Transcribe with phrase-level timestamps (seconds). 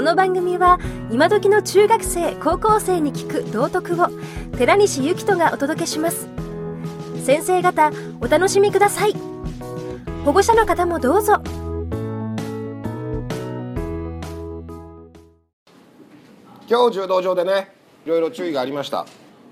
[0.00, 0.78] この番組は
[1.10, 4.06] 今時の中学生高校生に聞く道徳を
[4.56, 6.26] 寺西幸人がお届けします。
[7.22, 7.92] 先生方
[8.22, 9.12] お楽しみください。
[10.24, 11.34] 保護者の方もどうぞ。
[16.66, 17.70] 今日柔道場でね
[18.06, 19.04] いろいろ注意がありました。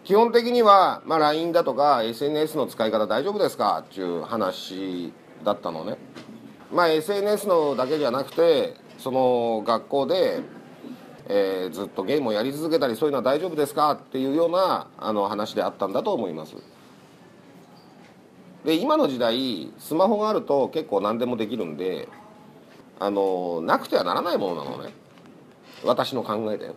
[0.03, 3.85] 基本的には、まあ、LINE だとか SNS の使い方大丈夫ですか？
[3.87, 5.13] っていう話
[5.45, 5.99] だったのね。
[6.73, 10.43] まあ SNS のだけじゃなくてその学校で、
[11.29, 16.57] えー、ずっとゲームをやり続けたりそういうのは大丈夫ですかっていうようなあの話であったんだと思います。
[18.65, 22.09] で今の時代スマホがあると結構何でもできるんで
[22.99, 24.93] あのなくてはならないものなのね。
[25.85, 26.73] 私の考えで。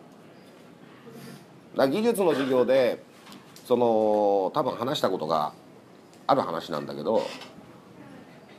[1.75, 3.03] だ技術の授業で
[3.65, 5.53] その多分話したことが
[6.27, 7.25] ある話なんだけど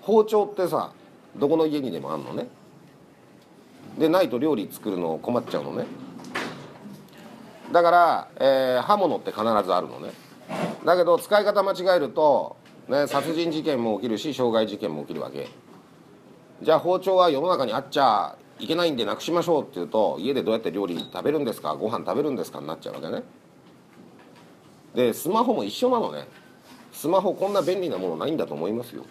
[0.01, 0.93] 包丁ってさ
[1.37, 2.49] どこの家にでもあんのね。
[4.03, 5.87] でないと料理作るの困っちゃうのね。
[7.71, 10.11] だから、えー、刃物って必ずあるのね。
[10.85, 12.57] だけど使い方間違えると、
[12.89, 15.49] ね、殺人事件も起きるし傷害事件も起きるわけ。
[16.63, 23.23] じゃあ包丁は世の中にあっちゃいけないんでなくしましょうっていうと家でどうやって料理食べるんですかご飯食べるんですかになっちゃうわけね。
[24.97, 26.27] でスマホも一緒なのね。
[26.91, 29.05] スマホこんな便利なものないんだと思いますよ。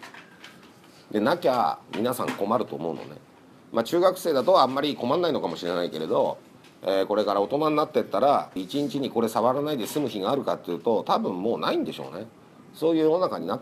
[1.11, 3.30] でなきゃ皆さん困ると思うのね。
[3.71, 6.37] まあ中学生だとあんまり困んないのかもしれないけれど、
[6.83, 12.25] えー、これから大人になってったら一日にこれ触らないで済む日があるかっていうと多分もうないんでしょうね。
[12.73, 13.61] そういう世の中になっ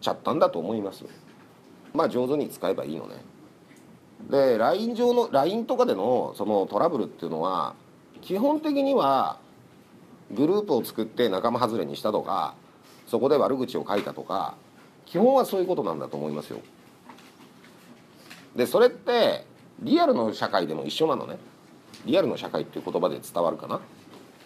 [0.00, 1.04] ちゃったんだと思います。
[1.94, 3.16] まあ上手に使えばいいのね。
[4.28, 7.74] で LINE 上の LINE とかでのそのトラブルっていうのは
[8.20, 9.38] 基本的には
[10.32, 12.54] グループを作って仲間外れにしたとか
[13.06, 14.54] そこで悪口を書いたとか
[15.06, 16.60] 基本はそういうことなんだと思いますよ。
[18.56, 19.44] でそれって
[19.80, 21.36] リアルの社会でも一緒なのね。
[22.04, 23.80] リアルの社会っていう言葉で伝わるかな。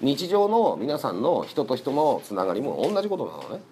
[0.00, 3.62] 日常の皆さんの人と人のつながりも同じことなのね。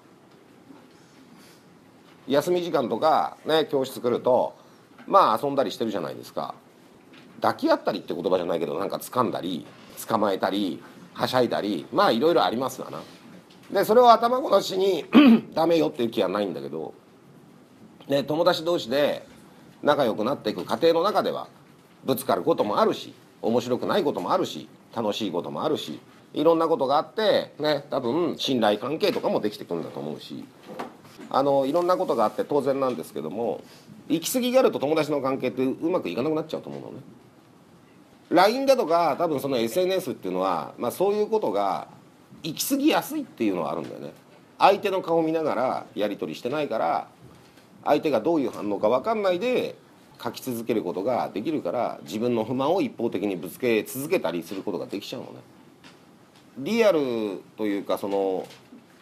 [2.29, 4.55] 休み時間とかね教室来ると
[5.07, 6.55] まあ遊んだりしてるじゃないですか。
[7.41, 9.67] 抱き合ったりって言葉じゃないけどなんか掴んだり
[10.07, 10.83] 捕まえたり
[11.15, 13.01] はしゃいだりまあいろいろありますわな
[13.73, 15.05] でそれを頭ごなしに
[15.55, 16.93] ダメよっていう気はないんだけど、
[18.09, 19.27] ね、友達同士で
[19.83, 21.49] 仲良くなっていく過程の中では
[22.05, 26.01] ぶつかることもあるし面白くないこともあるし楽しいこともあるし
[26.33, 30.45] いろんなことがあってね多分信頼関係とかもできてくるんだと思うし
[31.29, 33.63] あのいろんなことがあって当然なんですけども
[34.09, 37.03] 行き過ぎがあると友達の関係ってうまくいかなくなっちゃうと思うのね。
[38.31, 41.89] LINE だとか多分その SNS っていうのは、まあ、そういうことが
[42.43, 44.13] 行き過ぎやすいっていうのはあるんだよね
[44.59, 47.09] 相手の顔見ながらやり取りしてないから
[47.85, 49.77] 相手がどういう反応か分かんないで
[50.23, 55.33] 書き続けることができるから自分の不満を一方的にぶつけ続けたりすることができちゃうのね。
[56.59, 58.47] リアルというかその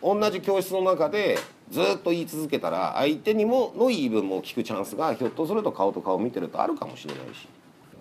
[0.03, 1.39] 同じ教室の中で
[1.71, 7.49] ずっと言い続けたら相手にもの言い分も聞くチャンスがひょっとすると顔と顔見てるとあるかもしれないし。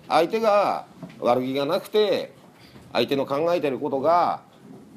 [0.07, 0.85] 相手が
[1.19, 2.31] 悪気がなくて
[2.93, 4.41] 相手の考えてることが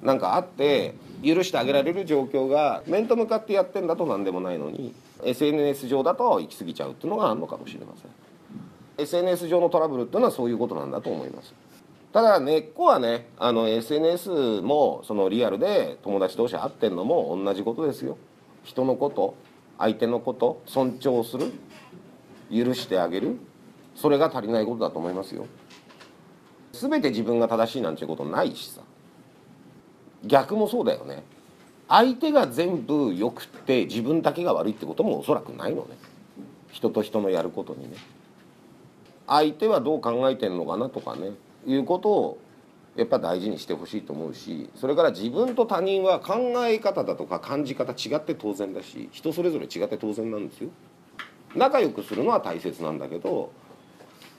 [0.03, 4.95] 何かあって許してあげられる状況が面と向かってやってんだと何でもないのに。
[5.25, 8.11] SNS 上だと行き過ぎちゃうっていうのがあるのかもしれません。
[8.99, 11.55] SNS 上のトラブルっていうのはそういうことなんだと思います。
[12.13, 18.19] ただ根っこはねあの SNS もそのリアルで友達同士会ってんのも同じことですよ。
[18.65, 19.35] 人のこと
[19.79, 21.53] 相手のこと尊重する
[22.53, 23.39] 許してあげる。
[23.95, 25.47] それが足りないことだと思いますよ。
[26.73, 28.83] 全て自分が正しいなんていうことないしさ。
[30.25, 31.23] 逆もそうだよね。
[31.91, 35.99] 相手が全部良くて自分だけが悪いってこともおそらくないのね。
[36.71, 37.97] 人と人のやることにね。
[39.27, 41.33] 相手はどう考えてんのかなとかね。
[41.67, 42.39] いうことを
[42.95, 50.71] やっぱ大事にしてほしいと思うしそれから自分と他人は考え方だとか感じ方違って当然だし人それぞれ違って当然なんですよ。
[51.57, 53.53] 仲良くするのは大切なんだけど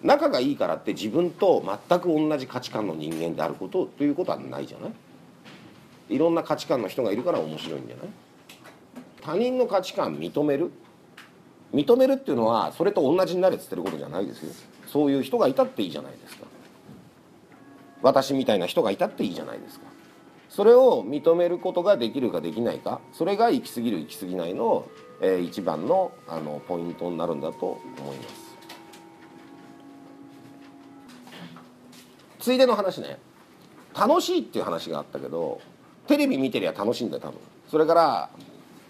[0.01, 4.91] 仲がいいからって自分と全く同じ価値観の人間であることということはないじゃない。
[6.11, 8.07] いろんな価値観の人がいるから面白いんじゃない？
[9.21, 10.71] 他人の価値観認める？
[11.73, 14.53] 認めるっていうのはそれと同じになれっつってることじゃないですよ。
[14.87, 16.45] そういう人がいたっていいじゃないですか。
[18.01, 19.85] 私みたいな人がいたっていいじゃないですか。
[20.49, 24.85] それを認めることができるかできないかそれが行き過ぎる行き過ぎないの、
[25.21, 28.51] えー、一番のあのポイントになるんだと思います。
[32.39, 33.17] ついでの話ね。
[33.97, 35.61] 楽しいっていう話があったけど
[36.07, 37.39] テレビ見てりゃ楽しいんだよ多分。
[37.69, 38.29] それから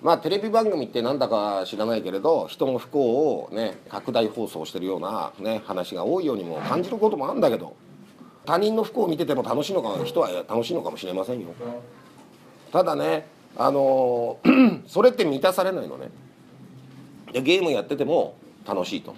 [0.01, 7.75] まあテレビ番組ってなんだか知らないけれど人の不幸をね拡大放送してるようなね話が多いようにも感じることもあるんだけど
[8.45, 11.47] 他人の不幸を見てても楽しいのか人は楽しいのかもしれませんよ。
[12.71, 14.39] ただねあの
[14.87, 16.09] それって満たされないのね。
[17.33, 18.35] でゲームやってても
[18.67, 19.13] 楽しいと。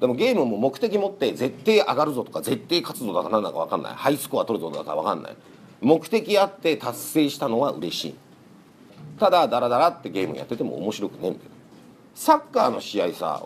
[0.00, 3.94] でもゲームも目的持って絶対上がるぞとか絶対勝つぞだかなんだか分かんない。
[3.94, 5.36] ハイスコア取るぞだか分かんない。
[5.80, 8.14] 目的あって達成したのは嬉しい。
[9.18, 11.50] ただダラダラってゲームやってても面白くねえんだよ
[12.14, 13.42] サッカーの試合さ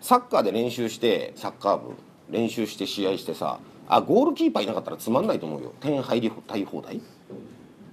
[0.00, 1.94] サッカーで練習してサッカー部
[2.28, 5.72] 練習して試合してさあゴールキーパーいなかったらつまんないと思うよ。
[5.80, 7.00] 点入りたい放題。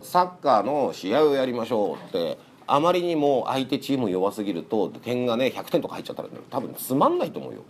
[0.01, 7.61] サッカーの試合をやりましょうってあまりにも相手チーム弱すぎると点がね100点とか入っちゃったら、多分つまんないと思うよ。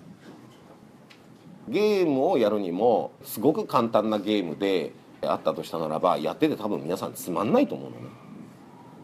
[1.68, 8.07] ゲームをやるにもすごく簡単なゲームであったとしたならばやってて多分皆さんつまんないと思うのね。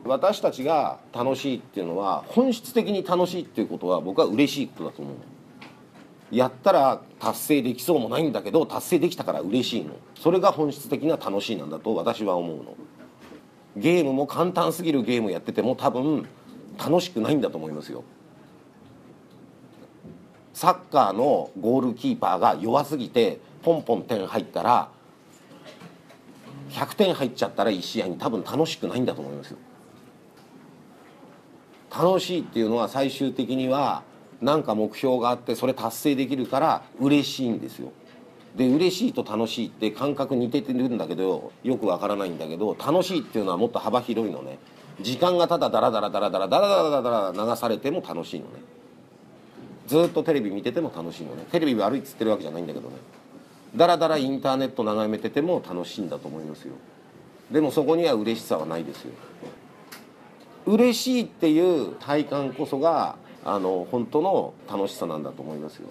[0.05, 5.21] 私たちが楽しいっていうのは本質的に楽しいっていうことは僕は嬉しいことだと思うの。
[6.31, 9.95] やったら達成できそうもないんだけど達成できたから嬉しいの。
[10.15, 12.75] それが本質的な楽しいなんだと私は思うの。
[13.75, 16.27] ゲームも簡単すぎるゲームやってても多分
[16.77, 18.03] 楽しくないんだと思いますよ。
[20.53, 24.89] サッカーのゴールキーパーが弱すぎてポンポン点入ったら
[26.77, 29.57] 100点入っちゃったら1試合に多分楽しくないんだと思いますよ。
[31.89, 34.03] 楽しいっていうのは最終的には
[34.41, 37.91] 何か目標があってそれ達成できるから嬉しいんですよ。
[38.55, 44.59] で嬉しいと楽しいって感覚似てるんだけどよくわからないんだけど楽しいっていうのはもっと幅広いのね。
[45.01, 48.53] 時間がただダラダラダラダラダラダラダラ流されても楽しいのね。
[49.87, 51.45] ずっとテレビ見てても楽しいのね。
[51.51, 52.95] テレビ悪いっつってるわけじゃないんだけどね。
[53.77, 56.73] ダラダラインターネット眺めてても楽しいんだと思いますよ。
[57.51, 59.11] でもそこには嬉しさはないですよ。
[60.65, 63.15] 嬉しいっていう体感こそが
[63.45, 65.87] あの本当の楽しさなんだと思いますよ。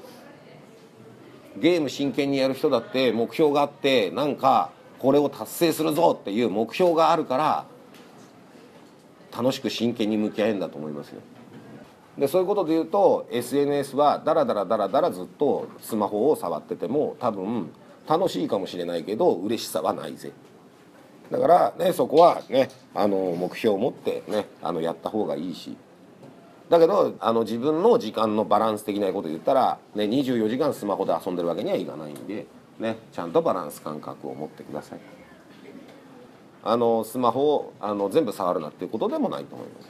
[1.58, 7.66] ゲーム真剣にやる人だって目標があってなんかこれを達成するぞっていう目標があるから
[9.34, 11.22] 楽しく真剣に向き合えるんだと思いますよ。
[12.18, 17.70] でそういうことで言うと SNS はダラダラダラダラずっとスマホを触ってても多分
[18.08, 20.32] 楽しいかもしれないけど嬉しさはないぜ。
[21.30, 25.76] だからねそこはねあの目標を持ってねあのやった方がいいし。
[26.70, 32.46] だけどあの自分の時間のバランス的なこと言ったら、ね、24時間スマホで遊んでるわけにはいかないんで、
[32.80, 34.98] ね、ちゃんとバランス感覚を持ってください。
[36.64, 39.88] あのスマホをあの全部触るなっていうことでもないと思います。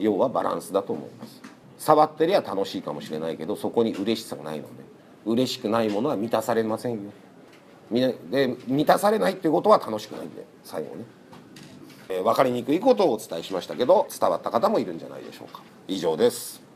[0.00, 1.40] 要はバランスだと思います。
[1.78, 4.98] 触ってりゃ楽しいかもしれないけどそこに嬉しさがないので。
[5.28, 7.12] 嬉しくないものは満たされませんよ。
[8.30, 11.04] で満たされないっていうことは楽しくないんで最後ね、
[12.10, 15.62] えー、分かりにくいことをお伝えしましたけど伝わった方もいるんじゃないでしょうか。
[15.86, 16.67] 以上です。